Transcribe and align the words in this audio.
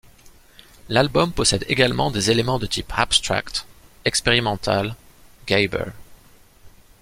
L'album 0.89 1.31
possède 1.31 1.63
également 1.69 2.09
des 2.09 2.31
éléments 2.31 2.57
de 2.57 2.65
type 2.65 2.91
abstract, 2.97 3.67
expérimentale, 4.03 4.95
gabber. 5.45 5.91